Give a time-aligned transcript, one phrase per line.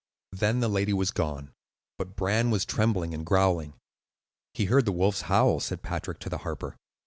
[0.31, 1.53] Then the lady was gone;
[1.99, 3.75] but Bran was trembling and growling.
[4.55, 6.75] "He heard the wolves howl," said Patrick to the harper.